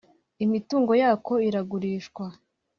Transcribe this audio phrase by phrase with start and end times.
[0.45, 2.25] imitungo yako iragurishwa.